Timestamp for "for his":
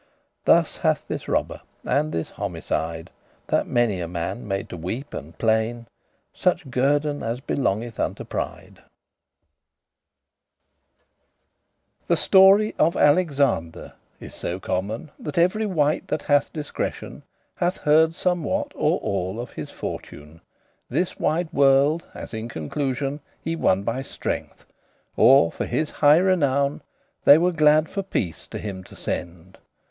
25.51-25.91